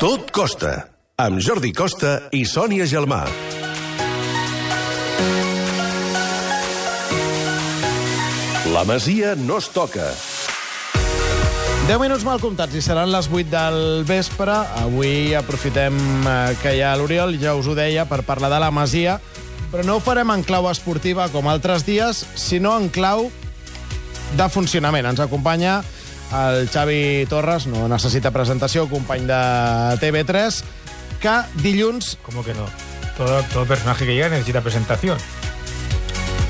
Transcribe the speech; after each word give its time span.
Tot 0.00 0.30
costa, 0.32 0.70
amb 1.20 1.42
Jordi 1.44 1.74
Costa 1.76 2.14
i 2.32 2.46
Sònia 2.48 2.86
Gelmà. 2.88 3.18
La 8.72 8.86
Masia 8.88 9.34
no 9.36 9.58
es 9.60 9.68
toca. 9.74 10.06
10 11.84 12.00
minuts 12.00 12.24
mal 12.24 12.40
comptats 12.40 12.80
i 12.80 12.80
seran 12.80 13.12
les 13.12 13.28
8 13.28 13.52
del 13.52 13.78
vespre. 14.08 14.56
Avui 14.86 15.36
aprofitem 15.36 16.00
eh, 16.00 16.56
que 16.64 16.78
hi 16.78 16.80
ha 16.80 16.96
l'Oriol, 16.96 17.36
ja 17.36 17.52
us 17.60 17.68
ho 17.68 17.76
deia, 17.76 18.08
per 18.08 18.22
parlar 18.24 18.48
de 18.56 18.64
la 18.64 18.72
Masia, 18.72 19.20
però 19.68 19.84
no 19.84 19.98
ho 19.98 20.00
farem 20.00 20.32
en 20.32 20.48
clau 20.48 20.72
esportiva 20.72 21.28
com 21.28 21.52
altres 21.52 21.84
dies, 21.84 22.24
sinó 22.40 22.72
en 22.80 22.88
clau 22.88 23.28
de 24.32 24.48
funcionament. 24.48 25.12
Ens 25.12 25.20
acompanya 25.20 25.82
el 26.32 26.68
Xavi 26.68 27.26
Torres, 27.28 27.66
no 27.66 27.88
necessita 27.90 28.30
presentació, 28.30 28.86
company 28.88 29.26
de 29.26 29.40
TV3, 30.02 30.62
que 31.20 31.36
dilluns... 31.62 32.16
¿Cómo 32.22 32.44
que 32.44 32.54
no? 32.54 32.66
Todo, 33.16 33.42
todo 33.52 33.66
personaje 33.66 34.06
que 34.06 34.14
llega 34.14 34.28
necesita 34.30 34.62
presentación. 34.62 35.18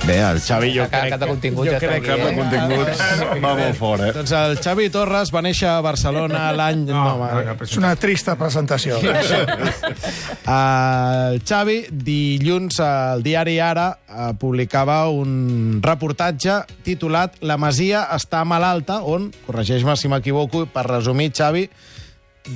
Bé, 0.06 0.16
el 0.24 0.40
Xavi 0.40 0.70
jo 0.74 0.86
crec... 0.90 1.14
de 1.20 1.26
contingut 1.28 1.68
jo 1.68 1.76
crec 1.78 1.98
aquí, 1.98 2.06
que 2.06 2.14
eh? 2.14 2.24
de 2.24 2.32
continguts 2.38 3.02
va 3.44 3.52
molt 3.58 3.76
fort, 3.78 4.04
eh? 4.06 4.12
Doncs 4.16 4.32
el 4.38 4.56
Xavi 4.62 4.88
Torres 4.94 5.32
va 5.34 5.42
néixer 5.44 5.68
a 5.70 5.80
Barcelona 5.84 6.46
l'any... 6.58 6.86
No, 6.88 7.04
no, 7.20 7.56
És 7.66 7.76
una 7.78 7.92
trista 8.00 8.36
presentació. 8.40 8.98
El 10.50 11.40
Xavi, 11.46 11.78
dilluns, 11.92 12.80
al 12.82 13.22
diari 13.22 13.58
Ara, 13.62 13.86
eh, 14.08 14.32
publicava 14.40 15.02
un 15.12 15.78
reportatge 15.84 16.62
titulat 16.86 17.38
La 17.46 17.58
Masia 17.60 18.06
està 18.16 18.42
malalta, 18.48 19.02
on, 19.06 19.30
corregeix-me 19.46 19.96
si 20.00 20.10
m'equivoco, 20.10 20.64
per 20.72 20.88
resumir, 20.88 21.30
Xavi, 21.36 21.68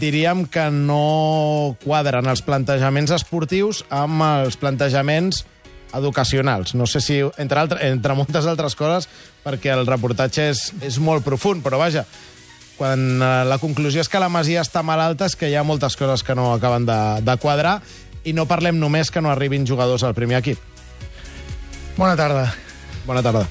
diríem 0.01 0.47
que 0.49 0.71
no 0.73 1.77
quadren 1.85 2.27
els 2.31 2.43
plantejaments 2.43 3.13
esportius 3.15 3.85
amb 3.93 4.25
els 4.25 4.57
plantejaments 4.59 5.45
educacionals. 5.97 6.75
No 6.75 6.87
sé 6.87 7.01
si, 7.01 7.21
entre, 7.39 7.61
altre, 7.61 7.89
entre 7.89 8.15
moltes 8.19 8.47
altres 8.51 8.77
coses, 8.79 9.09
perquè 9.45 9.75
el 9.75 9.87
reportatge 9.87 10.49
és, 10.53 10.69
és 10.85 10.99
molt 11.03 11.25
profund, 11.27 11.63
però 11.65 11.81
vaja, 11.81 12.05
quan 12.79 13.23
eh, 13.23 13.45
la 13.47 13.59
conclusió 13.63 14.03
és 14.03 14.11
que 14.11 14.23
la 14.23 14.31
Masia 14.33 14.65
està 14.65 14.83
malalta 14.83 15.29
és 15.31 15.37
que 15.39 15.51
hi 15.51 15.57
ha 15.59 15.67
moltes 15.67 15.97
coses 15.97 16.25
que 16.27 16.35
no 16.35 16.53
acaben 16.55 16.87
de, 16.89 17.01
de 17.23 17.37
quadrar 17.43 17.79
i 18.25 18.33
no 18.35 18.49
parlem 18.51 18.79
només 18.81 19.13
que 19.13 19.23
no 19.23 19.31
arribin 19.31 19.67
jugadors 19.69 20.03
al 20.03 20.17
primer 20.17 20.41
equip. 20.41 20.59
Bona 21.97 22.17
tarda. 22.19 22.49
Bona 23.07 23.23
tarda. 23.23 23.45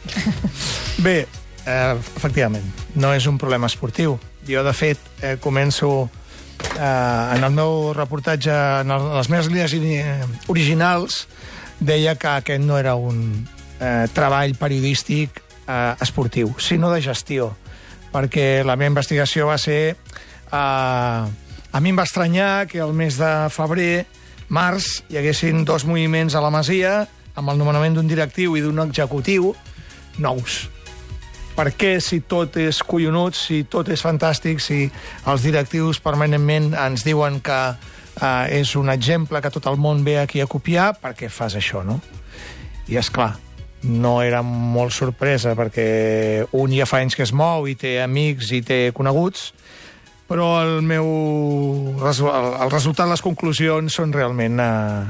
Bé, 1.06 1.24
eh, 1.66 1.94
efectivament, 2.18 2.66
no 2.96 3.14
és 3.16 3.28
un 3.30 3.38
problema 3.40 3.70
esportiu. 3.70 4.18
Jo, 4.48 4.64
de 4.66 4.74
fet, 4.76 5.00
eh, 5.22 5.38
començo 5.40 6.10
eh, 6.74 7.36
en 7.38 7.44
el 7.44 7.54
meu 7.54 7.94
reportatge, 7.96 8.52
en 8.82 8.92
el, 8.92 9.08
les 9.20 9.30
meves 9.32 9.52
línies 9.54 9.78
originals, 10.52 11.28
deia 11.86 12.16
que 12.20 12.30
aquest 12.40 12.64
no 12.64 12.78
era 12.80 12.96
un 12.96 13.46
eh, 13.80 14.08
treball 14.14 14.56
periodístic 14.60 15.42
eh, 15.68 15.96
esportiu, 16.02 16.54
sinó 16.60 16.92
de 16.94 17.02
gestió, 17.02 17.52
perquè 18.14 18.64
la 18.66 18.78
meva 18.78 18.96
investigació 18.96 19.48
va 19.52 19.58
ser... 19.62 19.96
Eh, 20.52 21.24
a 21.74 21.80
mi 21.82 21.90
em 21.90 21.98
va 21.98 22.06
estranyar 22.06 22.68
que 22.70 22.78
el 22.78 22.94
mes 22.94 23.16
de 23.18 23.32
febrer, 23.50 24.06
març, 24.54 25.00
hi 25.10 25.18
haguessin 25.18 25.64
dos 25.66 25.88
moviments 25.90 26.36
a 26.38 26.44
la 26.44 26.52
Masia, 26.54 27.08
amb 27.34 27.50
el 27.50 27.58
nomenament 27.58 27.98
d'un 27.98 28.10
directiu 28.10 28.54
i 28.54 28.62
d'un 28.62 28.84
executiu, 28.86 29.56
nous. 30.22 30.60
Per 31.54 31.68
què, 31.78 31.96
si 32.02 32.20
tot 32.30 32.58
és 32.62 32.82
collonut, 32.86 33.38
si 33.38 33.64
tot 33.70 33.90
és 33.94 34.02
fantàstic, 34.06 34.62
si 34.62 34.86
els 35.30 35.44
directius 35.46 36.00
permanentment 36.02 36.72
ens 36.78 37.06
diuen 37.06 37.40
que 37.46 37.60
eh, 38.22 38.60
és 38.60 38.76
un 38.80 38.92
exemple 38.94 39.42
que 39.42 39.52
tot 39.54 39.68
el 39.72 39.80
món 39.82 40.04
ve 40.04 40.20
aquí 40.22 40.42
a 40.42 40.50
copiar, 40.50 40.94
per 41.02 41.14
què 41.18 41.30
fas 41.30 41.58
això, 41.60 41.84
no? 41.86 42.00
I, 42.88 42.98
és 43.00 43.10
clar, 43.14 43.34
no 43.84 44.22
era 44.24 44.42
molt 44.44 44.94
sorpresa, 44.96 45.56
perquè 45.60 46.46
un 46.60 46.76
ja 46.76 46.88
fa 46.90 47.02
anys 47.04 47.18
que 47.18 47.26
es 47.26 47.34
mou 47.36 47.68
i 47.68 47.76
té 47.80 47.98
amics 48.04 48.52
i 48.56 48.62
té 48.66 48.80
coneguts, 48.96 49.52
però 50.28 50.56
el 50.64 50.82
meu 50.86 51.08
el, 52.00 52.70
resultat, 52.72 53.10
les 53.10 53.24
conclusions 53.24 54.00
són 54.00 54.14
realment 54.16 54.62
eh, 54.64 55.04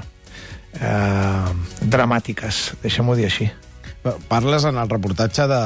eh, 0.81 1.53
dramàtiques, 1.81 2.65
deixem-ho 2.83 3.15
dir 3.19 3.29
així. 3.29 3.51
Parles 4.27 4.65
en 4.67 4.77
el 4.77 4.89
reportatge 4.91 5.45
de, 5.47 5.59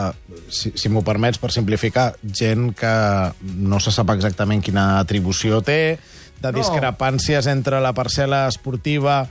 si, 0.53 0.71
si 0.77 0.89
m'ho 0.93 1.01
permets 1.01 1.39
per 1.41 1.49
simplificar, 1.51 2.11
gent 2.21 2.69
que 2.77 2.93
no 3.41 3.79
se 3.81 3.91
sap 3.95 4.11
exactament 4.13 4.61
quina 4.61 4.99
atribució 4.99 5.63
té, 5.65 5.97
de 6.37 6.51
No. 6.51 6.59
discrepàncies 6.59 7.47
entre 7.49 7.79
la 7.81 7.95
parcel·la 7.97 8.43
esportiva 8.47 9.23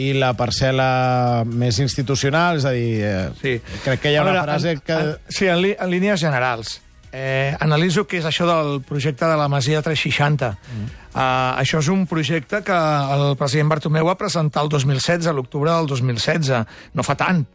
i 0.00 0.14
la 0.16 0.30
parcel·la 0.38 1.44
més 1.44 1.76
institucional, 1.82 2.56
és 2.56 2.64
a 2.64 2.70
dir, 2.72 3.00
eh, 3.04 3.30
Sí. 3.42 3.60
crec 3.84 4.00
que 4.00 4.12
hi 4.12 4.16
ha 4.16 4.20
A 4.20 4.22
una 4.22 4.32
veure, 4.32 4.44
frase 4.52 4.70
en, 4.72 4.80
que... 4.80 4.92
En, 4.94 5.16
sí, 5.28 5.46
en, 5.46 5.60
li, 5.60 5.74
en 5.78 5.90
línies 5.90 6.20
generals. 6.20 6.80
Eh, 7.12 7.54
analitzo 7.60 8.06
què 8.06 8.18
és 8.20 8.24
això 8.28 8.46
del 8.46 8.80
projecte 8.84 9.26
de 9.26 9.36
la 9.36 9.48
Masia 9.48 9.80
360. 9.82 10.50
Mm. 10.52 10.88
Uh, 11.18 11.56
això 11.58 11.80
és 11.80 11.88
un 11.88 12.06
projecte 12.06 12.62
que 12.62 12.72
el 13.14 13.34
president 13.36 13.68
Bartomeu 13.72 14.06
va 14.06 14.16
presentar 14.20 14.62
el 14.62 14.68
2016, 14.68 15.26
a 15.26 15.32
l'octubre 15.32 15.72
del 15.72 15.86
2016. 15.88 16.64
No 16.94 17.02
fa 17.02 17.16
tant. 17.16 17.46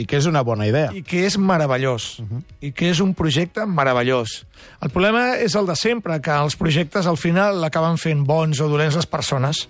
I 0.00 0.06
que 0.08 0.16
és 0.16 0.26
una 0.28 0.40
bona 0.46 0.64
idea. 0.68 0.88
I 0.96 1.02
que 1.04 1.26
és 1.26 1.36
meravellós. 1.38 2.18
Uh 2.20 2.26
-huh. 2.26 2.42
I 2.60 2.72
que 2.72 2.90
és 2.90 3.00
un 3.00 3.14
projecte 3.14 3.66
meravellós. 3.66 4.46
El 4.80 4.90
problema 4.90 5.36
és 5.36 5.54
el 5.54 5.66
de 5.66 5.76
sempre, 5.76 6.20
que 6.20 6.30
els 6.30 6.56
projectes 6.56 7.06
al 7.06 7.16
final 7.16 7.60
l'acaben 7.60 7.98
fent 7.98 8.24
bons 8.24 8.60
o 8.60 8.68
dolents 8.68 8.96
les 8.96 9.06
persones. 9.06 9.68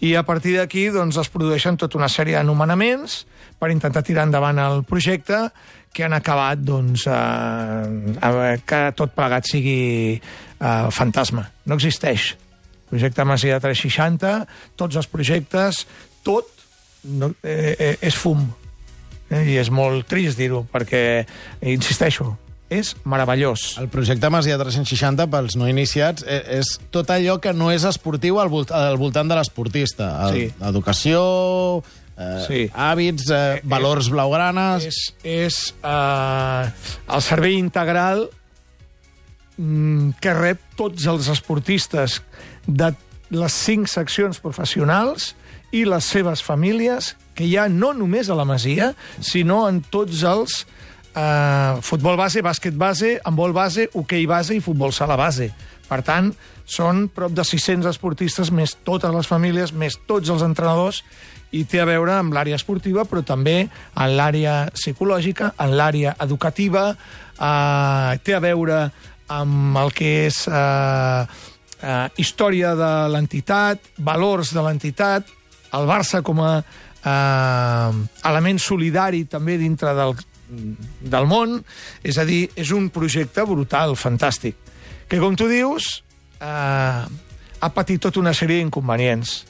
I 0.00 0.14
a 0.14 0.22
partir 0.22 0.56
d'aquí 0.56 0.90
doncs, 0.90 1.16
es 1.16 1.28
produeixen 1.28 1.76
tota 1.76 1.98
una 1.98 2.08
sèrie 2.08 2.36
de 2.36 2.44
nomenaments 2.44 3.26
per 3.58 3.70
intentar 3.70 4.02
tirar 4.02 4.24
endavant 4.24 4.58
el 4.58 4.84
projecte 4.84 5.50
que 5.92 6.04
han 6.04 6.12
acabat 6.12 6.58
doncs, 6.58 7.06
eh, 7.06 8.58
que 8.66 8.92
tot 8.96 9.14
plegat 9.14 9.46
sigui 9.46 10.20
eh, 10.60 10.86
fantasma. 10.90 11.50
No 11.64 11.74
existeix. 11.74 12.36
Projecte 12.90 13.24
Masia 13.24 13.60
360, 13.60 14.46
tots 14.76 14.96
els 14.96 15.06
projectes, 15.06 15.86
tot 16.22 16.46
no, 17.04 17.32
eh, 17.42 17.76
eh, 17.78 17.96
és 18.00 18.14
fum. 18.14 18.63
Eh, 19.34 19.54
I 19.54 19.58
és 19.58 19.70
molt 19.74 20.06
trist 20.10 20.38
dir-ho, 20.38 20.62
perquè, 20.70 21.24
insisteixo, 21.74 22.36
és 22.70 22.94
meravellós. 23.08 23.74
El 23.82 23.90
projecte 23.92 24.30
Masia 24.32 24.56
360, 24.60 25.26
pels 25.30 25.56
no 25.58 25.66
iniciats, 25.70 26.24
eh, 26.26 26.40
és 26.60 26.76
tot 26.94 27.10
allò 27.12 27.36
que 27.42 27.52
no 27.52 27.70
és 27.74 27.84
esportiu 27.88 28.38
al, 28.40 28.48
volt 28.52 28.72
al 28.74 28.96
voltant 29.00 29.28
de 29.30 29.36
l'esportista. 29.38 30.08
Sí. 30.32 30.48
Educació, 30.60 31.82
eh, 32.16 32.44
Sí. 32.46 32.62
hàbits, 32.72 33.28
eh, 33.30 33.60
valors 33.64 34.08
blaugranes... 34.10 34.86
És, 34.86 35.14
és 35.24 35.74
eh, 35.82 36.70
el 37.14 37.22
servei 37.22 37.58
integral 37.58 38.28
mm, 39.56 40.16
que 40.20 40.34
rep 40.34 40.60
tots 40.78 41.06
els 41.10 41.28
esportistes 41.32 42.20
de 42.66 42.92
les 43.34 43.52
cinc 43.52 43.88
seccions 43.90 44.38
professionals 44.42 45.32
i 45.74 45.84
les 45.88 46.06
seves 46.06 46.42
famílies, 46.42 47.16
que 47.34 47.46
hi 47.46 47.56
ha 47.58 47.68
no 47.68 47.92
només 47.96 48.30
a 48.30 48.38
la 48.38 48.46
Masia, 48.48 48.92
sinó 49.20 49.64
en 49.68 49.82
tots 49.90 50.22
els 50.28 50.62
eh, 51.14 51.76
futbol 51.82 52.18
base, 52.20 52.42
bàsquet 52.42 52.76
base, 52.78 53.18
handbol 53.24 53.54
base, 53.56 53.88
hoquei 53.94 54.26
base 54.30 54.56
i 54.56 54.64
futbol 54.64 54.92
sala 54.92 55.16
base. 55.20 55.50
Per 55.88 56.00
tant, 56.06 56.32
són 56.64 57.08
prop 57.12 57.34
de 57.36 57.44
600 57.44 57.90
esportistes, 57.92 58.50
més 58.50 58.76
totes 58.86 59.12
les 59.12 59.28
famílies, 59.28 59.74
més 59.76 59.98
tots 60.08 60.30
els 60.32 60.44
entrenadors, 60.46 61.02
i 61.54 61.62
té 61.70 61.78
a 61.80 61.86
veure 61.86 62.16
amb 62.16 62.34
l'àrea 62.34 62.58
esportiva, 62.58 63.04
però 63.06 63.22
també 63.22 63.68
en 63.68 64.14
l'àrea 64.18 64.70
psicològica, 64.74 65.52
en 65.62 65.74
l'àrea 65.78 66.16
educativa, 66.24 66.88
eh, 66.94 68.18
té 68.24 68.34
a 68.34 68.42
veure 68.42 68.80
amb 69.34 69.78
el 69.78 69.92
que 69.94 70.10
és 70.26 70.40
eh, 70.48 71.26
eh, 71.80 72.08
història 72.20 72.74
de 72.78 72.92
l'entitat, 73.12 73.92
valors 73.98 74.52
de 74.54 74.64
l'entitat, 74.64 75.30
el 75.74 75.88
Barça 75.90 76.22
com 76.22 76.42
a 76.42 76.54
eh, 77.04 77.90
element 78.24 78.60
solidari 78.62 79.24
també 79.30 79.58
dintre 79.60 79.94
del, 79.96 80.16
del 81.00 81.28
món, 81.30 81.58
és 82.02 82.18
a 82.18 82.26
dir, 82.28 82.48
és 82.56 82.72
un 82.74 82.90
projecte 82.94 83.44
brutal, 83.48 83.96
fantàstic, 83.96 84.56
que, 85.08 85.20
com 85.20 85.36
tu 85.36 85.48
dius, 85.50 86.02
eh, 86.40 87.04
ha 87.64 87.72
patit 87.72 88.02
tota 88.02 88.20
una 88.20 88.34
sèrie 88.36 88.60
d'inconvenients. 88.60 89.42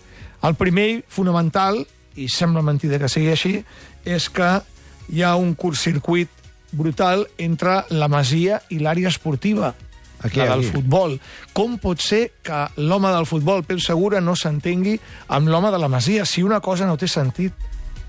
El 0.45 0.57
primer, 0.61 1.05
fonamental, 1.09 1.81
i 2.21 2.29
sembla 2.31 2.63
mentida 2.63 3.01
que 3.03 3.11
sigui 3.11 3.33
així, 3.33 3.57
és 4.05 4.29
que 4.31 4.51
hi 5.11 5.25
ha 5.25 5.35
un 5.41 5.55
curt-circuit 5.59 6.31
brutal 6.75 7.25
entre 7.39 7.83
la 7.95 8.09
masia 8.11 8.61
i 8.71 8.81
l'àrea 8.83 9.11
esportiva. 9.11 9.73
Aquí, 10.25 10.41
la 10.41 10.55
del 10.55 10.65
aquí. 10.65 10.73
futbol. 10.73 11.19
Com 11.53 11.77
pot 11.79 12.01
ser 12.01 12.25
que 12.43 12.65
l'home 12.81 13.13
del 13.13 13.29
futbol, 13.29 13.63
Pep 13.69 13.83
Segura, 13.85 14.23
no 14.25 14.35
s'entengui 14.35 14.97
amb 15.29 15.53
l'home 15.53 15.71
de 15.71 15.79
la 15.79 15.93
Masia? 15.93 16.25
Si 16.25 16.43
una 16.43 16.63
cosa 16.65 16.89
no 16.89 16.97
té 16.97 17.07
sentit, 17.13 17.53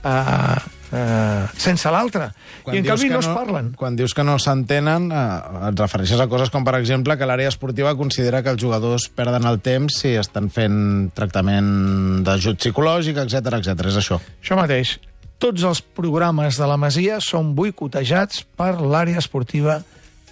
uh, 0.06 0.56
eh, 0.92 1.46
sense 1.58 1.92
l'altre. 1.92 2.30
I 2.72 2.80
en 2.80 2.86
canvi 2.86 3.10
que 3.10 3.18
no, 3.18 3.22
es 3.24 3.30
parlen. 3.30 3.72
Quan 3.78 3.98
dius 3.98 4.16
que 4.16 4.24
no 4.26 4.38
s'entenen, 4.42 5.10
eh, 5.12 5.26
et 5.70 5.82
refereixes 5.82 6.22
a 6.22 6.28
coses 6.32 6.52
com, 6.54 6.66
per 6.66 6.78
exemple, 6.80 7.18
que 7.18 7.28
l'àrea 7.28 7.52
esportiva 7.52 7.96
considera 7.98 8.42
que 8.44 8.54
els 8.54 8.62
jugadors 8.62 9.10
perden 9.10 9.48
el 9.50 9.60
temps 9.66 10.00
si 10.02 10.16
estan 10.20 10.50
fent 10.54 11.12
tractament 11.18 12.24
d'ajut 12.26 12.62
psicològic, 12.62 13.20
etc 13.26 13.60
etc. 13.60 13.90
És 13.92 14.00
això. 14.02 14.22
Això 14.42 14.58
mateix. 14.60 14.98
Tots 15.42 15.66
els 15.68 15.82
programes 15.82 16.58
de 16.58 16.68
la 16.70 16.78
Masia 16.80 17.20
són 17.20 17.52
boicotejats 17.58 18.46
per 18.56 18.78
l'àrea 18.80 19.20
esportiva, 19.20 19.82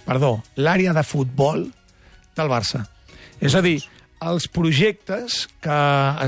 perdó, 0.04 0.38
l'àrea 0.56 0.94
de 0.96 1.04
futbol 1.06 1.66
del 2.36 2.50
Barça. 2.50 2.84
És 3.40 3.54
a 3.54 3.62
dir, 3.64 3.78
els 4.24 4.46
projectes 4.48 5.44
que 5.64 5.78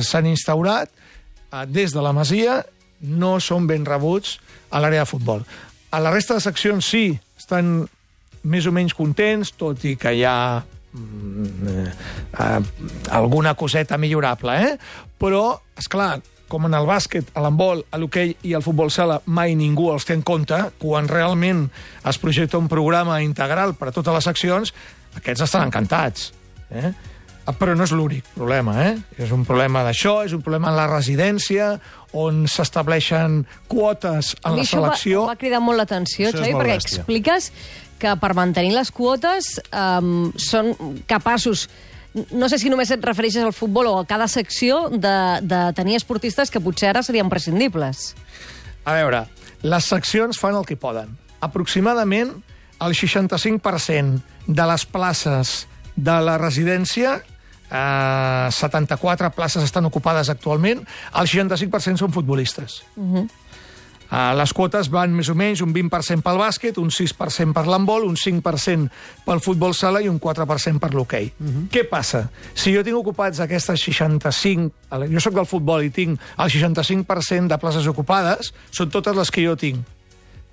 s'han 0.05 0.29
instaurat 0.31 0.91
eh, 0.91 1.65
des 1.67 1.95
de 1.95 2.03
la 2.05 2.15
Masia 2.17 2.63
no 3.01 3.37
són 3.41 3.67
ben 3.69 3.85
rebuts 3.87 4.39
a 4.71 4.81
l'àrea 4.81 5.05
de 5.05 5.11
futbol. 5.11 5.45
A 5.93 6.01
la 6.03 6.13
resta 6.13 6.37
de 6.37 6.45
seccions 6.45 6.87
sí, 6.87 7.11
estan 7.39 7.87
més 8.47 8.67
o 8.67 8.73
menys 8.75 8.95
contents, 8.95 9.53
tot 9.59 9.85
i 9.87 9.97
que 9.99 10.13
hi 10.15 10.25
ha 10.27 10.63
mm, 10.63 11.69
eh, 11.73 11.91
eh, 12.45 12.61
alguna 13.17 13.55
coseta 13.59 13.99
millorable, 13.99 14.57
eh? 14.63 14.75
Però, 15.19 15.45
és 15.79 15.89
clar, 15.91 16.17
com 16.49 16.67
en 16.69 16.75
el 16.79 16.87
bàsquet, 16.87 17.33
a 17.35 17.43
l'handbol, 17.43 17.83
a 17.91 17.99
l'hoquei 17.99 18.37
i 18.47 18.55
al 18.55 18.63
futbol 18.63 18.91
sala 18.95 19.21
mai 19.27 19.57
ningú 19.59 19.89
els 19.93 20.07
té 20.07 20.15
en 20.15 20.23
compte, 20.23 20.59
quan 20.79 21.09
realment 21.11 21.67
es 22.07 22.19
projecta 22.23 22.59
un 22.59 22.69
programa 22.71 23.21
integral 23.25 23.75
per 23.75 23.91
a 23.91 23.95
totes 23.97 24.15
les 24.15 24.29
seccions, 24.31 24.75
aquests 25.19 25.47
estan 25.47 25.67
encantats. 25.67 26.33
Eh? 26.71 26.93
Ah, 27.47 27.55
Però 27.55 27.77
no 27.79 27.85
és 27.87 27.93
l'únic 27.95 28.27
problema, 28.35 28.75
eh? 28.89 28.95
És 29.23 29.31
un 29.35 29.45
problema 29.47 29.85
d'això, 29.87 30.25
és 30.27 30.33
un 30.35 30.43
problema 30.43 30.73
en 30.73 30.79
la 30.79 30.89
residència, 30.91 31.77
on 32.19 32.47
s'estableixen 32.51 33.45
quotes 33.71 34.35
A 34.43 34.51
en 34.51 34.57
la 34.57 34.65
això 34.65 34.81
va, 34.81 34.89
selecció... 34.89 35.27
va 35.31 35.37
cridar 35.39 35.61
molt 35.63 35.79
l'atenció, 35.79 36.31
Xavi, 36.33 36.53
molt 36.55 36.65
perquè 36.65 36.79
bèstia. 36.79 37.03
expliques 37.03 37.51
que 38.03 38.15
per 38.21 38.33
mantenir 38.37 38.75
les 38.75 38.91
quotes 38.93 39.55
um, 39.71 40.33
són 40.37 40.75
capaços 41.09 41.69
no 42.33 42.49
sé 42.49 42.59
si 42.59 42.71
només 42.73 42.91
et 42.95 43.05
refereixes 43.05 43.45
al 43.45 43.55
futbol 43.57 43.91
o 43.91 43.95
a 44.01 44.07
cada 44.09 44.29
secció 44.29 44.87
de, 44.91 45.17
de 45.43 45.61
tenir 45.77 45.99
esportistes 45.99 46.51
que 46.51 46.63
potser 46.65 46.91
ara 46.91 47.05
serien 47.05 47.31
prescindibles. 47.33 48.15
A 48.87 48.97
veure, 48.97 49.25
les 49.67 49.89
seccions 49.89 50.39
fan 50.41 50.57
el 50.57 50.67
que 50.69 50.79
poden. 50.81 51.13
Aproximadament 51.45 52.33
el 52.81 52.93
65% 52.93 54.21
de 54.47 54.67
les 54.69 54.85
places 54.87 55.67
de 55.97 56.17
la 56.21 56.37
residència, 56.39 57.17
eh, 57.71 58.49
74 58.53 59.33
places 59.33 59.65
estan 59.65 59.89
ocupades 59.89 60.29
actualment, 60.31 60.85
el 61.17 61.27
65% 61.29 62.05
són 62.05 62.15
futbolistes. 62.15 62.83
Uh 62.97 63.27
les 64.11 64.53
quotes 64.55 64.91
van 64.93 65.15
més 65.15 65.29
o 65.33 65.35
menys 65.39 65.63
un 65.65 65.73
20% 65.75 66.23
pel 66.23 66.39
bàsquet, 66.39 66.79
un 66.79 66.93
6% 66.95 67.55
per 67.57 67.65
l'handbol, 67.67 68.07
un 68.07 68.15
5% 68.15 68.91
pel 69.27 69.43
futbol 69.43 69.75
sala 69.75 70.03
i 70.05 70.09
un 70.09 70.21
4% 70.23 70.83
per 70.83 70.93
l'hoquei. 70.95 71.33
Què 71.73 71.87
passa? 71.91 72.27
Si 72.55 72.75
jo 72.75 72.85
tinc 72.87 73.01
ocupats 73.01 73.43
aquestes 73.43 73.83
65... 73.89 74.71
Jo 75.11 75.21
sóc 75.23 75.35
del 75.35 75.49
futbol 75.51 75.83
i 75.83 75.91
tinc 75.91 76.21
el 76.39 76.53
65% 76.53 77.51
de 77.51 77.59
places 77.59 77.87
ocupades, 77.91 78.53
són 78.71 78.91
totes 78.95 79.17
les 79.17 79.33
que 79.35 79.45
jo 79.45 79.57
tinc. 79.59 79.83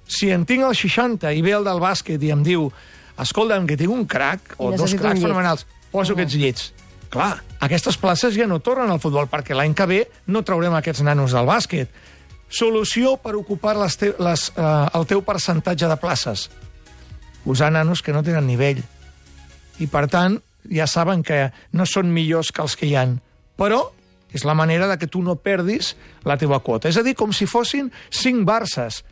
Si 0.10 0.32
en 0.34 0.44
tinc 0.46 0.66
el 0.68 0.76
60 0.76 1.32
i 1.32 1.42
ve 1.46 1.54
el 1.56 1.66
del 1.68 1.80
bàsquet 1.80 2.22
i 2.26 2.34
em 2.34 2.42
diu 2.44 2.68
escolta'm, 3.22 3.68
que 3.70 3.78
tinc 3.78 3.94
un 3.94 4.08
crac 4.10 4.56
o 4.58 4.74
dos 4.74 4.96
cracs 4.98 5.20
llit." 5.20 5.28
fenomenals, 5.28 5.68
poso 5.92 6.18
aquests 6.18 6.40
llits. 6.40 6.72
Clar, 7.14 7.44
aquestes 7.62 7.98
places 8.02 8.34
ja 8.34 8.48
no 8.50 8.58
tornen 8.60 8.90
al 8.90 9.00
futbol, 9.00 9.28
perquè 9.30 9.54
l'any 9.54 9.76
que 9.78 9.86
ve 9.86 10.00
no 10.34 10.42
traurem 10.42 10.74
aquests 10.74 11.04
nanos 11.06 11.36
del 11.38 11.46
bàsquet. 11.46 11.92
Solució 12.54 13.16
per 13.18 13.34
ocupar 13.40 13.76
les 13.80 13.98
te 13.98 14.12
les, 14.22 14.50
eh, 14.56 14.88
el 14.94 15.08
teu 15.10 15.24
percentatge 15.26 15.90
de 15.90 15.98
places. 15.98 16.50
Usar 17.50 17.72
nanos 17.74 18.02
que 18.02 18.14
no 18.14 18.24
tenen 18.24 18.46
nivell. 18.48 18.84
I, 19.82 19.88
per 19.90 20.06
tant, 20.08 20.38
ja 20.70 20.86
saben 20.88 21.24
que 21.26 21.48
no 21.74 21.88
són 21.90 22.14
millors 22.14 22.54
que 22.54 22.62
els 22.62 22.78
que 22.78 22.88
hi 22.88 22.96
han. 22.96 23.18
Però 23.58 23.88
és 24.34 24.46
la 24.46 24.56
manera 24.58 24.88
de 24.90 24.98
que 24.98 25.08
tu 25.08 25.22
no 25.22 25.36
perdis 25.36 25.96
la 26.26 26.38
teva 26.38 26.62
quota. 26.66 26.90
És 26.90 26.98
a 26.98 27.04
dir, 27.06 27.16
com 27.18 27.34
si 27.34 27.46
fossin 27.50 27.92
cinc 28.10 28.46
Barces. 28.46 29.04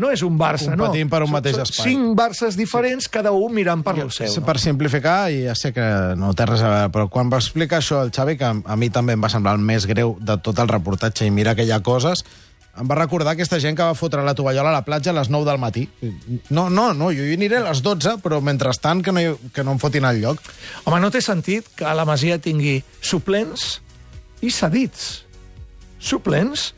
No 0.00 0.08
és 0.14 0.22
un 0.22 0.36
Barça, 0.38 0.76
no. 0.76 0.86
Competint 0.86 1.10
per 1.10 1.20
un 1.26 1.32
mateix 1.32 1.58
espai. 1.60 1.90
Cinc 1.90 2.14
Barces 2.16 2.56
diferents, 2.56 3.08
cada 3.10 3.32
un 3.36 3.52
mirant 3.52 3.82
per 3.84 3.96
lo 3.98 4.06
seu. 4.14 4.30
Sí, 4.32 4.40
Per 4.46 4.56
simplificar, 4.62 5.32
i 5.34 5.42
ja 5.48 5.56
sé 5.58 5.72
que 5.76 5.84
no 6.16 6.30
té 6.38 6.46
res 6.48 6.62
a 6.62 6.70
veure, 6.70 6.92
però 6.94 7.08
quan 7.12 7.32
va 7.32 7.40
explicar 7.42 7.80
això 7.82 8.00
el 8.04 8.12
Xavi, 8.14 8.38
que 8.40 8.46
a 8.46 8.76
mi 8.80 8.88
també 8.94 9.18
em 9.18 9.24
va 9.24 9.32
semblar 9.32 9.56
el 9.58 9.66
més 9.66 9.88
greu 9.90 10.14
de 10.20 10.38
tot 10.38 10.62
el 10.62 10.70
reportatge, 10.70 11.26
i 11.26 11.34
mira 11.34 11.56
que 11.58 11.66
hi 11.66 11.74
ha 11.74 11.82
coses, 11.84 12.24
em 12.78 12.86
va 12.88 12.94
recordar 12.96 13.32
aquesta 13.34 13.58
gent 13.60 13.74
que 13.76 13.82
va 13.82 13.96
fotre 13.98 14.22
la 14.24 14.34
tovallola 14.38 14.70
a 14.70 14.76
la 14.78 14.84
platja 14.86 15.10
a 15.10 15.14
les 15.16 15.28
9 15.28 15.44
del 15.48 15.58
matí. 15.58 15.88
No, 16.50 16.68
no, 16.70 16.92
no, 16.94 17.10
jo 17.10 17.24
hi 17.26 17.34
aniré 17.34 17.58
a 17.58 17.64
les 17.66 17.82
12, 17.82 18.18
però 18.22 18.38
mentrestant 18.40 19.02
que 19.04 19.12
no, 19.12 19.20
hi- 19.20 19.50
que 19.52 19.64
no 19.66 19.72
em 19.74 19.80
fotin 19.82 20.04
al 20.06 20.20
lloc. 20.22 20.38
Home, 20.84 21.00
no 21.02 21.10
té 21.10 21.20
sentit 21.20 21.66
que 21.76 21.84
la 21.94 22.06
Masia 22.08 22.38
tingui 22.38 22.78
suplents 23.00 23.80
i 24.40 24.50
cedits. 24.54 25.24
Suplents 25.98 26.70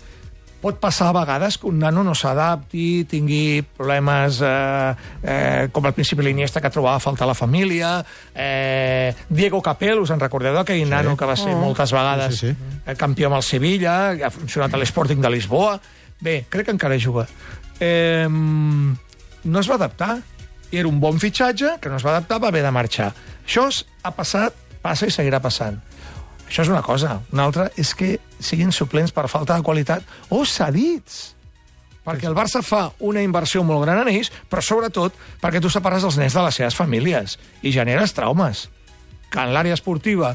pot 0.62 0.78
passar 0.78 1.08
a 1.10 1.16
vegades 1.16 1.58
que 1.58 1.66
un 1.66 1.80
nano 1.82 2.04
no 2.06 2.14
s'adapti, 2.14 3.02
tingui 3.10 3.64
problemes 3.76 4.38
eh, 4.46 4.94
eh, 5.22 5.68
com 5.74 5.88
al 5.88 5.94
principi 5.96 6.22
l'Iniesta 6.22 6.62
que 6.62 6.70
trobava 6.70 7.00
a 7.00 7.02
faltar 7.02 7.26
la 7.26 7.34
família, 7.34 7.96
eh, 8.32 9.10
Diego 9.28 9.60
Capel, 9.62 9.98
us 10.04 10.14
en 10.14 10.22
recordeu 10.22 10.54
d'aquell 10.54 10.84
sí. 10.84 10.88
nano 10.88 11.16
que 11.18 11.28
va 11.28 11.36
ser 11.36 11.56
moltes 11.58 11.92
vegades 11.92 12.38
Sí, 12.38 12.52
sí, 12.52 12.78
eh, 12.86 12.94
campió 12.98 13.28
amb 13.28 13.40
el 13.40 13.46
Sevilla, 13.46 13.96
ha 14.14 14.30
funcionat 14.30 14.74
a 14.74 14.80
l'Sporting 14.80 15.20
de 15.22 15.34
Lisboa. 15.34 15.76
Bé, 16.22 16.44
crec 16.48 16.70
que 16.70 16.76
encara 16.76 16.98
juga. 17.02 17.26
Eh, 17.82 18.28
no 18.30 19.60
es 19.60 19.68
va 19.68 19.74
adaptar. 19.74 20.20
Era 20.72 20.88
un 20.88 21.00
bon 21.00 21.18
fitxatge, 21.20 21.76
que 21.82 21.90
no 21.90 21.98
es 21.98 22.04
va 22.06 22.14
adaptar, 22.14 22.38
va 22.40 22.48
haver 22.48 22.62
de 22.64 22.70
marxar. 22.72 23.10
Això 23.44 23.66
ha 24.02 24.12
passat, 24.16 24.54
passa 24.80 25.10
i 25.10 25.12
seguirà 25.12 25.42
passant. 25.42 25.82
Això 26.52 26.66
és 26.66 26.69
una 26.69 26.82
cosa. 26.84 27.14
Una 27.32 27.46
altra 27.49 27.70
és 27.81 27.94
que 27.96 28.19
siguin 28.37 28.75
suplents 28.76 29.14
per 29.16 29.25
falta 29.32 29.56
de 29.56 29.64
qualitat 29.64 30.04
o 30.28 30.43
cedits. 30.44 31.31
Perquè 32.04 32.28
el 32.28 32.37
Barça 32.37 32.60
fa 32.60 32.82
una 33.08 33.22
inversió 33.25 33.62
molt 33.64 33.87
gran 33.87 34.02
en 34.02 34.10
ells, 34.12 34.28
però 34.50 34.60
sobretot 34.60 35.16
perquè 35.40 35.62
tu 35.64 35.70
separes 35.72 36.04
els 36.04 36.19
nens 36.20 36.37
de 36.37 36.44
les 36.44 36.58
seves 36.60 36.76
famílies 36.76 37.38
i 37.64 37.72
generes 37.72 38.12
traumes. 38.12 38.66
Que 39.32 39.40
en 39.40 39.54
l'àrea 39.56 39.78
esportiva 39.78 40.34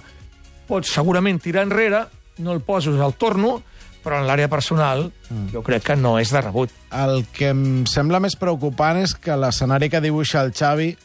pots 0.66 0.90
segurament 0.98 1.38
tirar 1.44 1.68
enrere, 1.68 2.08
no 2.42 2.56
el 2.56 2.64
poses 2.66 2.98
al 2.98 3.14
torno, 3.14 3.60
però 4.02 4.18
en 4.18 4.26
l'àrea 4.26 4.50
personal 4.50 5.12
jo 5.54 5.62
crec 5.62 5.86
que 5.92 6.00
no 6.02 6.16
és 6.18 6.34
de 6.34 6.42
rebut. 6.42 6.74
El 6.98 7.28
que 7.30 7.52
em 7.54 7.86
sembla 7.86 8.24
més 8.24 8.40
preocupant 8.42 8.98
és 9.04 9.14
que 9.14 9.38
l'escenari 9.38 9.92
que 9.94 10.02
dibuixa 10.02 10.42
el 10.42 10.56
Xavi 10.58 10.96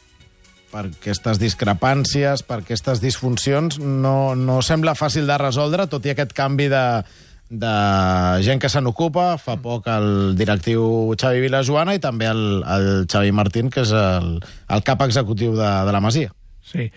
per 0.73 0.87
aquestes 0.89 1.37
discrepàncies, 1.41 2.41
per 2.47 2.63
aquestes 2.63 3.01
disfuncions, 3.03 3.77
no, 3.79 4.33
no 4.33 4.57
sembla 4.65 4.95
fàcil 4.97 5.29
de 5.29 5.37
resoldre, 5.37 5.85
tot 5.91 6.05
i 6.07 6.13
aquest 6.13 6.33
canvi 6.33 6.65
de, 6.71 6.85
de 7.53 7.73
gent 8.45 8.61
que 8.61 8.71
se 8.73 8.81
n'ocupa. 8.81 9.33
Fa 9.41 9.59
poc 9.61 9.89
el 9.93 10.07
directiu 10.39 11.13
Xavi 11.19 11.43
Vilajoana 11.45 11.93
i 11.97 12.01
també 12.01 12.29
el, 12.31 12.63
el 12.65 12.87
Xavi 13.05 13.33
Martín, 13.35 13.69
que 13.73 13.83
és 13.85 13.93
el, 13.93 14.39
el 14.73 14.85
cap 14.87 15.03
executiu 15.05 15.53
de, 15.59 15.69
de 15.85 15.93
la 15.93 16.01
Masia. 16.03 16.33
Sí. 16.63 16.87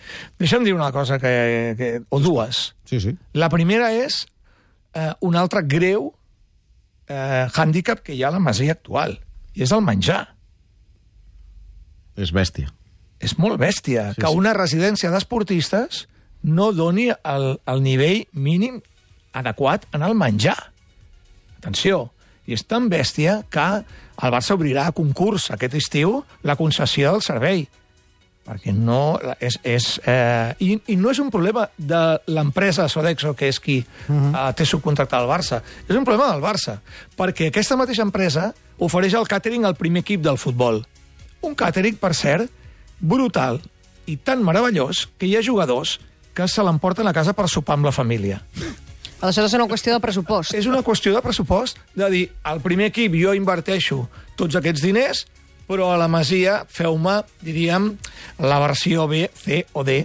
Deixa'm 0.40 0.64
dir 0.64 0.72
una 0.76 0.92
cosa, 0.94 1.18
que, 1.20 1.74
que, 1.76 1.90
o 2.08 2.20
dues. 2.22 2.70
Sí, 2.88 3.00
sí. 3.02 3.12
La 3.36 3.50
primera 3.52 3.90
és 3.92 4.22
eh, 4.94 5.12
un 5.26 5.36
altre 5.36 5.66
greu 5.66 6.08
eh, 7.10 7.44
hàndicap 7.50 8.00
que 8.06 8.14
hi 8.16 8.22
ha 8.24 8.30
a 8.30 8.36
la 8.38 8.42
masia 8.42 8.78
actual, 8.78 9.18
i 9.52 9.66
és 9.66 9.74
el 9.74 9.84
menjar. 9.84 10.22
És 12.16 12.32
bèstia. 12.32 12.70
És 13.26 13.36
molt 13.42 13.58
bèstia 13.60 14.12
sí, 14.14 14.20
que 14.22 14.28
sí. 14.28 14.38
una 14.38 14.54
residència 14.56 15.10
d'esportistes 15.10 16.04
no 16.46 16.70
doni 16.72 17.08
el, 17.10 17.46
el 17.66 17.82
nivell 17.82 18.22
mínim 18.32 18.78
adequat 19.36 19.88
en 19.96 20.04
el 20.06 20.14
menjar. 20.16 20.56
Atenció, 21.58 22.06
i 22.46 22.54
és 22.54 22.62
tan 22.68 22.86
bèstia 22.92 23.40
que 23.50 23.66
el 23.82 24.32
Barça 24.32 24.54
obrirà 24.54 24.86
a 24.86 24.94
concurs 24.94 25.50
aquest 25.52 25.74
estiu 25.76 26.20
la 26.46 26.56
concessió 26.56 27.12
del 27.12 27.24
servei 27.26 27.66
perquè 28.46 28.70
no... 28.70 29.18
És, 29.42 29.58
és, 29.66 29.86
eh, 30.06 30.54
i, 30.62 30.76
I 30.92 30.96
no 31.00 31.10
és 31.10 31.18
un 31.18 31.32
problema 31.34 31.66
de 31.76 32.02
l'empresa 32.30 32.86
Sodexo, 32.88 33.34
que 33.34 33.48
és 33.50 33.58
qui 33.60 33.80
uh 33.80 34.14
-huh. 34.14 34.30
eh, 34.30 34.52
té 34.54 34.64
subcontractat 34.64 35.22
el 35.22 35.28
Barça. 35.28 35.62
És 35.88 35.96
un 35.96 36.04
problema 36.04 36.30
del 36.32 36.42
Barça, 36.42 36.78
perquè 37.18 37.48
aquesta 37.48 37.76
mateixa 37.76 38.02
empresa 38.02 38.54
ofereix 38.78 39.14
el 39.14 39.26
càtering 39.26 39.66
al 39.66 39.74
primer 39.74 40.00
equip 40.00 40.22
del 40.22 40.38
futbol. 40.38 40.86
Un 41.40 41.56
càtering, 41.56 41.98
per 41.98 42.14
cert, 42.14 42.50
brutal 43.00 43.60
i 44.06 44.16
tan 44.16 44.44
meravellós 44.46 45.06
que 45.18 45.26
hi 45.26 45.36
ha 45.36 45.44
jugadors 45.44 45.98
que 46.36 46.46
se 46.48 46.64
l'emporten 46.64 47.08
a 47.08 47.14
casa 47.16 47.32
per 47.32 47.48
sopar 47.48 47.76
amb 47.78 47.88
la 47.88 47.94
família. 47.94 48.40
Aleshores 49.20 49.54
és 49.54 49.56
una 49.56 49.68
qüestió 49.70 49.94
de 49.94 50.02
pressupost. 50.04 50.52
És 50.54 50.68
una 50.68 50.82
qüestió 50.84 51.14
de 51.14 51.22
pressupost, 51.24 51.80
de 51.96 52.10
dir, 52.12 52.26
al 52.44 52.60
primer 52.60 52.90
equip 52.92 53.16
jo 53.16 53.32
inverteixo 53.34 54.02
tots 54.36 54.58
aquests 54.58 54.84
diners, 54.84 55.24
però 55.66 55.88
a 55.94 55.96
la 55.98 56.06
Masia 56.12 56.60
feu-me, 56.68 57.22
diríem, 57.42 57.94
la 58.38 58.60
versió 58.62 59.08
B, 59.08 59.26
C 59.34 59.64
o 59.72 59.82
D 59.82 60.04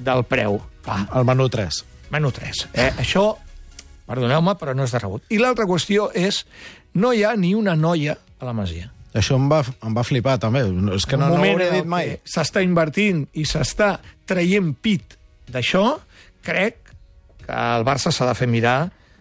del 0.00 0.24
preu. 0.24 0.58
Clar, 0.82 1.04
El 1.14 1.28
menú 1.28 1.50
3. 1.52 1.84
menú 2.10 2.32
3. 2.32 2.66
Eh? 2.72 2.92
Això, 2.98 3.36
Perdoneu-me, 4.10 4.56
però 4.58 4.74
no 4.74 4.82
és 4.82 4.90
de 4.90 4.98
rebut. 4.98 5.22
I 5.30 5.38
l'altra 5.38 5.68
qüestió 5.70 6.08
és, 6.18 6.42
no 6.98 7.12
hi 7.14 7.22
ha 7.22 7.36
ni 7.38 7.52
una 7.54 7.76
noia 7.78 8.16
a 8.40 8.48
la 8.48 8.54
Masia. 8.56 8.90
Això 9.16 9.34
em 9.40 9.48
va, 9.50 9.62
em 9.82 9.96
va 9.96 10.04
flipar, 10.06 10.36
també. 10.42 10.62
No, 10.70 10.94
és 10.94 11.06
que 11.08 11.18
no, 11.18 11.32
no 11.32 11.40
ho 11.40 11.50
hauria 11.50 11.72
dit 11.74 11.88
mai. 11.90 12.14
S'està 12.24 12.62
invertint 12.62 13.24
i 13.34 13.46
s'està 13.48 13.96
traient 14.30 14.70
pit 14.78 15.18
d'això, 15.50 15.84
crec 16.46 16.78
que 17.42 17.50
el 17.50 17.86
Barça 17.88 18.12
s'ha 18.14 18.28
de 18.30 18.36
fer 18.38 18.46
mirar 18.50 18.78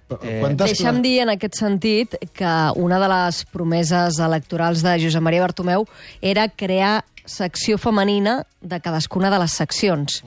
Eh, 0.09 0.39
Quantes 0.41 0.73
Deixa'm 0.73 1.03
dir 1.05 1.19
en 1.21 1.29
aquest 1.35 1.59
sentit 1.59 2.15
que 2.33 2.53
una 2.81 2.97
de 3.01 3.09
les 3.11 3.43
promeses 3.53 4.17
electorals 4.25 4.81
de 4.81 4.95
Josep 5.03 5.21
Maria 5.21 5.43
Bartomeu 5.43 5.85
era 6.21 6.47
crear 6.49 7.03
secció 7.29 7.77
femenina 7.77 8.43
de 8.61 8.79
cadascuna 8.83 9.29
de 9.31 9.39
les 9.39 9.55
seccions. 9.55 10.23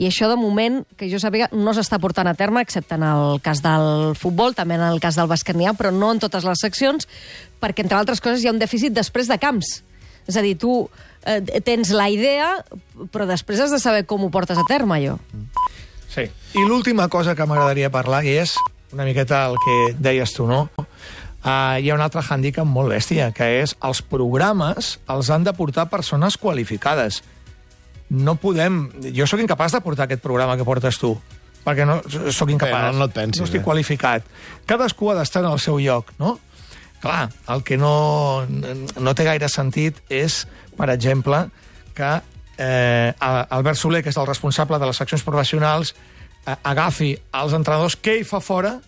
I 0.00 0.08
això, 0.08 0.28
de 0.30 0.36
moment, 0.40 0.82
que 0.96 1.10
jo 1.10 1.20
sàpiga, 1.22 1.48
no 1.52 1.74
s'està 1.76 2.00
portant 2.02 2.28
a 2.28 2.34
terme, 2.34 2.62
excepte 2.64 2.96
en 2.96 3.04
el 3.06 3.40
cas 3.44 3.62
del 3.64 4.16
futbol, 4.18 4.56
també 4.56 4.78
en 4.80 4.86
el 4.88 5.00
cas 5.00 5.16
del 5.16 5.28
ha, 5.30 5.74
però 5.76 5.92
no 5.92 6.12
en 6.12 6.22
totes 6.22 6.44
les 6.44 6.60
seccions, 6.60 7.08
perquè, 7.60 7.84
entre 7.84 7.98
altres 7.98 8.20
coses, 8.20 8.42
hi 8.42 8.48
ha 8.48 8.54
un 8.56 8.62
dèficit 8.62 8.92
després 8.96 9.28
de 9.28 9.38
camps. 9.38 9.82
És 10.26 10.36
a 10.36 10.42
dir, 10.42 10.56
tu 10.58 10.88
eh, 11.24 11.60
tens 11.62 11.90
la 11.94 12.08
idea, 12.10 12.56
però 13.12 13.26
després 13.26 13.60
has 13.60 13.70
de 13.70 13.78
saber 13.78 14.06
com 14.06 14.24
ho 14.24 14.30
portes 14.30 14.58
a 14.58 14.64
terme, 14.68 14.98
allò. 14.98 15.18
Sí. 16.12 16.26
I 16.56 16.64
l'última 16.64 17.08
cosa 17.12 17.34
que 17.36 17.44
m'agradaria 17.46 17.92
parlar 17.92 18.24
i 18.24 18.38
és 18.40 18.56
una 18.92 19.04
miqueta 19.04 19.44
el 19.50 19.58
que 19.60 19.76
deies 20.00 20.32
tu, 20.32 20.46
no? 20.48 20.70
Uh, 21.46 21.78
hi 21.78 21.90
ha 21.92 21.94
un 21.94 22.02
altre 22.02 22.24
hàndicap 22.26 22.66
molt 22.66 22.90
bèstia, 22.90 23.28
que 23.30 23.46
és 23.62 23.76
els 23.86 24.00
programes 24.02 24.96
els 25.14 25.28
han 25.30 25.44
de 25.46 25.52
portar 25.54 25.84
persones 25.92 26.34
qualificades. 26.42 27.20
No 28.10 28.34
podem... 28.42 28.88
Jo 29.14 29.28
sóc 29.30 29.38
incapaç 29.44 29.76
de 29.76 29.80
portar 29.84 30.08
aquest 30.08 30.22
programa 30.24 30.56
que 30.58 30.66
portes 30.66 30.98
tu, 30.98 31.12
perquè 31.62 31.86
no, 31.86 32.00
sóc 32.34 32.50
incapaç. 32.50 32.88
no- 32.92 32.98
no 32.98 33.06
et 33.06 33.14
pensis, 33.14 33.40
No 33.40 33.46
estic 33.46 33.60
eh? 33.62 33.64
qualificat. 33.64 34.26
Cadascú 34.66 35.12
ha 35.12 35.16
d'estar 35.20 35.44
en 35.44 35.52
el 35.52 35.62
seu 35.62 35.78
lloc, 35.78 36.10
no? 36.18 36.36
Clar, 37.02 37.28
el 37.54 37.62
que 37.62 37.76
no, 37.78 38.42
no 38.98 39.14
té 39.14 39.26
gaire 39.28 39.46
sentit 39.52 39.98
és, 40.10 40.40
per 40.74 40.88
exemple, 40.90 41.44
que 41.94 42.10
eh, 42.58 43.12
Albert 43.20 43.78
Soler, 43.78 44.02
que 44.02 44.10
és 44.10 44.18
el 44.18 44.26
responsable 44.26 44.78
de 44.82 44.86
les 44.90 44.98
seccions 44.98 45.22
professionals, 45.22 45.94
eh, 46.46 46.56
agafi 46.66 47.12
els 47.38 47.54
entrenadors 47.54 47.94
que 48.00 48.16
ell 48.18 48.24
fa 48.26 48.40
fora, 48.42 48.80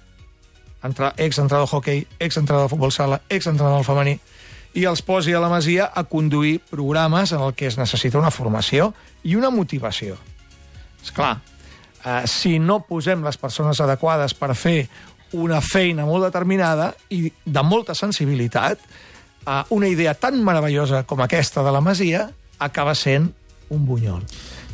entra, 0.85 1.12
ex-entrenador 1.16 1.68
d'hoquei, 1.70 2.06
ex-entrenador 2.18 2.68
de 2.68 2.75
futbol 2.75 2.92
sala, 2.92 3.20
ex-entrenador 3.28 3.80
del 3.80 3.88
femení, 3.88 4.18
i 4.78 4.85
els 4.87 5.02
posi 5.02 5.35
a 5.35 5.40
la 5.42 5.50
Masia 5.50 5.88
a 5.94 6.04
conduir 6.04 6.61
programes 6.70 7.32
en 7.32 7.42
el 7.42 7.54
que 7.54 7.66
es 7.66 7.78
necessita 7.78 8.18
una 8.18 8.30
formació 8.30 8.92
i 9.25 9.35
una 9.37 9.50
motivació. 9.50 10.16
És 11.02 11.11
clar, 11.14 11.38
eh, 12.04 12.23
si 12.26 12.58
no 12.58 12.80
posem 12.87 13.25
les 13.25 13.38
persones 13.40 13.80
adequades 13.80 14.35
per 14.35 14.54
fer 14.54 14.88
una 15.32 15.61
feina 15.61 16.06
molt 16.06 16.28
determinada 16.28 16.92
i 17.11 17.26
de 17.44 17.62
molta 17.62 17.94
sensibilitat, 17.94 18.78
eh, 18.78 19.62
una 19.70 19.88
idea 19.88 20.14
tan 20.14 20.42
meravellosa 20.44 21.04
com 21.04 21.20
aquesta 21.20 21.64
de 21.64 21.73
la 21.73 21.80
Masia 21.80 22.28
acaba 22.58 22.94
sent 22.94 23.32
un 23.70 23.87
bunyol. 23.87 24.25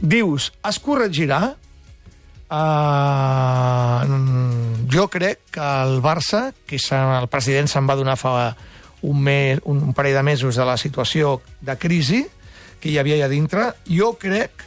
Dius, 0.00 0.52
es 0.68 0.78
corregirà? 0.80 1.54
Uh, 2.54 4.04
jo 4.94 5.08
crec 5.10 5.40
que 5.50 5.60
el 5.60 6.00
Barça, 6.02 6.52
que 6.66 6.78
el 6.78 7.28
president 7.28 7.66
se'n 7.70 7.88
va 7.88 7.96
donar 7.98 8.14
fa 8.16 8.54
un, 9.02 9.20
mes, 9.20 9.58
un 9.64 9.92
parell 9.92 10.14
de 10.14 10.22
mesos 10.22 10.54
de 10.56 10.64
la 10.64 10.76
situació 10.78 11.40
de 11.60 11.76
crisi 11.76 12.22
que 12.80 12.92
hi 12.92 12.98
havia 13.00 13.18
allà 13.18 13.28
dintre, 13.32 13.72
jo 13.88 14.12
crec 14.20 14.64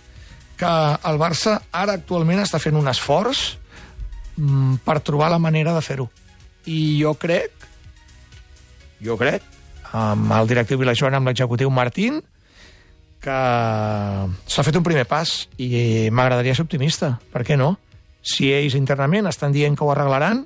que 0.57 0.67
el 0.67 1.19
Barça 1.22 1.62
ara 1.72 1.96
actualment 1.96 2.41
està 2.41 2.60
fent 2.60 2.75
un 2.75 2.89
esforç 2.89 3.57
mm, 4.36 4.81
per 4.84 5.00
trobar 5.05 5.29
la 5.31 5.39
manera 5.39 5.74
de 5.75 5.84
fer-ho. 5.86 6.10
I 6.67 7.00
jo 7.00 7.13
crec, 7.15 7.53
jo 9.00 9.15
crec, 9.22 9.46
amb 9.96 10.34
el 10.36 10.50
directiu 10.50 10.81
Vilajoan, 10.81 11.15
amb 11.15 11.29
l'executiu 11.29 11.72
Martín, 11.72 12.19
que 13.22 13.38
s'ha 14.48 14.65
fet 14.65 14.75
un 14.77 14.86
primer 14.86 15.05
pas 15.10 15.46
i 15.57 16.10
m'agradaria 16.12 16.55
ser 16.57 16.65
optimista. 16.67 17.15
Per 17.31 17.46
què 17.48 17.57
no? 17.57 17.75
Si 18.27 18.51
ells 18.51 18.75
internament 18.75 19.29
estan 19.31 19.55
dient 19.55 19.77
que 19.77 19.86
ho 19.86 19.91
arreglaran, 19.93 20.43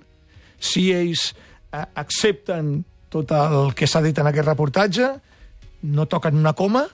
si 0.62 0.92
ells 0.94 1.32
eh, 1.74 1.86
accepten 1.98 2.84
tot 3.12 3.34
el 3.36 3.74
que 3.76 3.90
s'ha 3.90 4.04
dit 4.06 4.18
en 4.22 4.30
aquest 4.30 4.48
reportatge, 4.48 5.08
no 5.82 6.06
toquen 6.08 6.38
una 6.38 6.54
coma, 6.54 6.86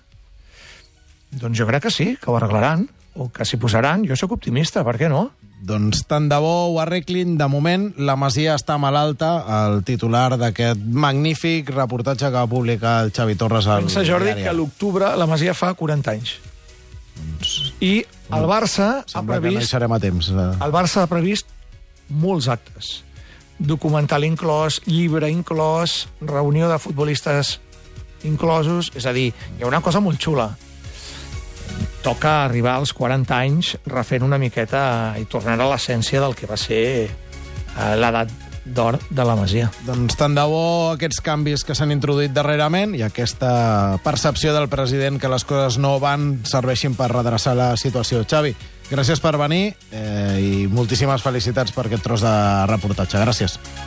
doncs 1.32 1.60
jo 1.60 1.68
crec 1.68 1.88
que 1.88 1.92
sí, 1.92 2.14
que 2.22 2.32
ho 2.32 2.38
arreglaran, 2.38 2.88
o 3.18 3.30
que 3.34 3.46
s'hi 3.46 3.60
posaran. 3.60 4.06
Jo 4.08 4.16
sóc 4.16 4.38
optimista, 4.38 4.84
per 4.88 4.96
què 5.00 5.10
no? 5.12 5.28
Doncs 5.68 6.04
tant 6.08 6.28
de 6.30 6.38
bo 6.42 6.54
ho 6.70 6.76
arreglin. 6.80 7.36
De 7.38 7.48
moment, 7.50 7.90
la 7.98 8.16
Masia 8.20 8.56
està 8.56 8.78
malalta, 8.82 9.32
el 9.66 9.82
titular 9.86 10.38
d'aquest 10.38 10.84
magnífic 10.94 11.72
reportatge 11.74 12.30
que 12.30 12.38
va 12.38 12.48
publicar 12.50 13.00
el 13.04 13.12
Xavi 13.12 13.36
Torres 13.40 13.68
al 13.68 13.88
Pensa, 13.88 14.06
Jordi, 14.06 14.36
que 14.38 14.52
a 14.52 14.56
l'octubre 14.56 15.16
la 15.18 15.28
Masia 15.30 15.58
fa 15.58 15.74
40 15.74 16.14
anys. 16.14 16.38
I 17.84 18.06
el 18.34 18.48
Barça 18.50 18.88
ha 19.04 19.04
Sembla 19.06 19.38
que 19.38 19.52
no 19.52 19.54
previst 19.54 19.74
a 19.74 20.00
temps. 20.00 20.30
eh. 20.30 20.66
el 20.66 20.72
Barça 20.74 21.04
ha 21.04 21.08
previst 21.08 21.48
molts 22.10 22.48
actes. 22.48 23.04
Documental 23.58 24.24
inclòs, 24.24 24.82
llibre 24.86 25.30
inclòs, 25.30 26.08
reunió 26.22 26.70
de 26.70 26.80
futbolistes 26.80 27.60
inclosos... 28.24 28.92
És 28.96 29.06
a 29.06 29.14
dir, 29.14 29.32
hi 29.58 29.64
ha 29.64 29.68
una 29.70 29.82
cosa 29.82 30.00
molt 30.00 30.20
xula. 30.22 30.50
Toca 32.06 32.44
arribar 32.46 32.78
als 32.78 32.94
40 32.94 33.38
anys 33.38 33.76
refent 33.86 34.24
una 34.24 34.38
miqueta 34.38 35.16
i 35.20 35.26
tornar 35.26 35.58
a 35.60 35.70
l'essència 35.74 36.22
del 36.22 36.36
que 36.38 36.50
va 36.50 36.58
ser 36.58 36.84
eh, 37.08 37.96
l'edat 37.98 38.32
d'or 38.76 39.00
de 39.10 39.26
la 39.26 39.36
Masia. 39.40 39.70
Doncs 39.88 40.18
tant 40.20 40.36
de 40.38 40.44
bo 40.48 40.94
aquests 40.94 41.22
canvis 41.26 41.64
que 41.68 41.76
s'han 41.78 41.94
introduït 41.96 42.34
darrerament 42.36 42.96
i 42.98 43.04
aquesta 43.06 44.00
percepció 44.04 44.54
del 44.56 44.70
president 44.72 45.20
que 45.22 45.32
les 45.32 45.46
coses 45.48 45.80
no 45.82 45.98
van 46.04 46.40
serveixin 46.48 46.98
per 46.98 47.12
redreçar 47.14 47.56
la 47.58 47.72
situació. 47.80 48.24
Xavi, 48.28 48.56
gràcies 48.92 49.22
per 49.24 49.36
venir 49.40 49.76
eh, 49.92 50.38
i 50.42 50.68
moltíssimes 50.72 51.24
felicitats 51.26 51.76
per 51.76 51.88
aquest 51.88 52.06
tros 52.08 52.26
de 52.26 52.38
reportatge. 52.72 53.22
Gràcies. 53.24 53.60